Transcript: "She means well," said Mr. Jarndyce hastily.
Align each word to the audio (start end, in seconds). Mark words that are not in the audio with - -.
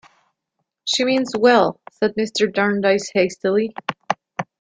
"She 0.83 1.05
means 1.05 1.31
well," 1.37 1.79
said 1.99 2.15
Mr. 2.15 2.51
Jarndyce 2.51 3.11
hastily. 3.13 3.75